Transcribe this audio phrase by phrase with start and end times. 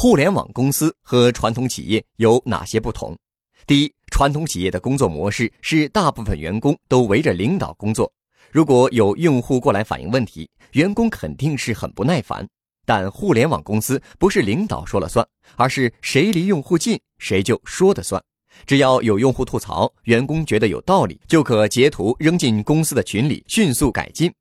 [0.00, 3.18] 互联网公司和传统企业有哪些不同？
[3.66, 8.08] 第一，传统企业的工作模式是大部分员工都围着领导工作，
[8.52, 12.48] 如果有用户过来反映问题，员工肯定是很不耐烦。
[12.86, 15.26] 但互联网公司不是领导说了算，
[15.56, 18.22] 而是谁离用户近，谁就说的算。
[18.66, 24.32] 只要有用户吐槽，员工觉得有道理，就可截图扔进公司的群里，迅速改进。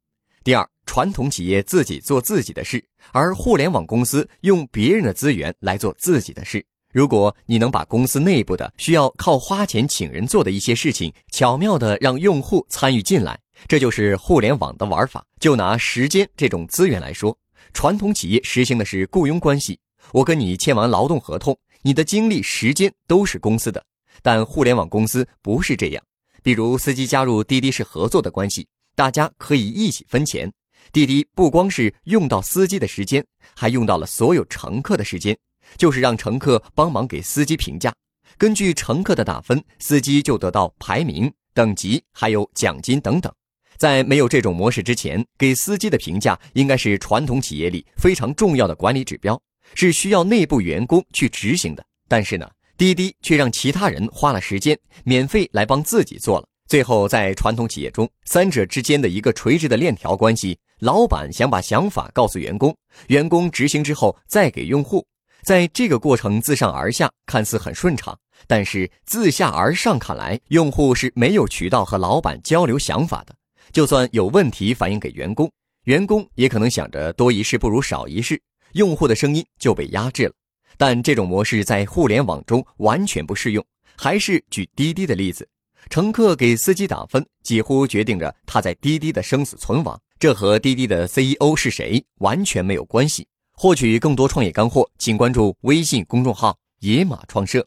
[0.44, 6.66] 第二，传统企业自己做自己的事，而互联网公司用别人的资源来做自己的事。
[6.92, 15.24] 如果你能把公司内部的需要靠花钱请人做的一些事情，巧妙的让用户参与进来，这就是互联网的玩法。
[15.40, 17.38] 就拿时间这种资源来说。
[17.74, 19.78] 传统企业实行的是雇佣关系，
[20.14, 23.84] 我跟你签完劳动合同，你的精力、时间都是公司的。
[24.24, 26.02] 但互联网公司不是这样，
[26.42, 28.66] 比如司机加入滴滴是合作的关系，
[28.96, 30.52] 大家可以一起分钱。
[30.92, 35.38] 滴滴不光是用到司机的时间，还用到了所有乘客的时间，
[35.78, 37.94] 就是让乘客帮忙给司机评价，
[38.38, 43.32] 根据乘客的打分，司机就得到排名、等级，还有奖金等等。
[43.78, 49.40] 在没有这种模式之前，给司机的评价应该是传统企业里非常重要的管理指标，
[49.76, 51.86] 是需要内部员工去执行的。
[52.08, 56.48] 但是呢，滴滴却让其他人花了时间，免费来帮自己做了。
[56.68, 62.76] 最后，在传统企业中，三者之间的一个垂直的链条关系，老板想把想法告诉员工，
[63.08, 65.08] 员工执行之后再给用户，
[65.44, 73.34] 在这个过程自上而下看似很顺畅，但是自下而上看来，用户是没有渠道和老板交流想法的。
[73.72, 75.50] 就算有问题反映给员工，
[75.86, 78.42] 员工也可能想着多一事不如少一事，
[78.74, 80.34] 用户的声音就被压制了。
[80.78, 83.66] 但这种模式在互联网中完全不适用。
[84.00, 85.48] 还是举滴滴的例子，
[85.90, 90.00] 乘客给司机打分，几乎决定着他在滴滴的生死存亡。
[90.20, 93.28] 这和滴滴的 CEO 是谁完全没有关系。
[93.54, 97.66] 获取更多创业干货，请关注微信公众号“野马创社”。